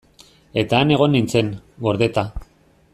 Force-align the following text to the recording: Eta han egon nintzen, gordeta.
Eta 0.61 0.79
han 0.79 0.93
egon 0.95 1.13
nintzen, 1.17 1.51
gordeta. 1.89 2.25